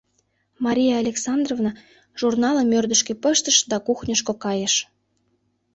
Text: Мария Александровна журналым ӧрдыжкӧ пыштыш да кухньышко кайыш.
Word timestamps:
Мария 0.65 0.95
Александровна 1.03 1.71
журналым 2.19 2.69
ӧрдыжкӧ 2.77 3.13
пыштыш 3.23 3.57
да 3.71 3.77
кухньышко 3.85 4.33
кайыш. 4.43 4.75